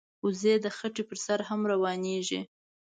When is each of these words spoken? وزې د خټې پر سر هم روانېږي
وزې 0.25 0.53
د 0.63 0.65
خټې 0.77 1.03
پر 1.09 1.17
سر 1.25 1.39
هم 1.49 1.61
روانېږي 1.71 2.41